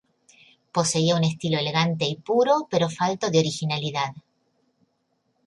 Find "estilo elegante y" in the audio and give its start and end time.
1.23-2.15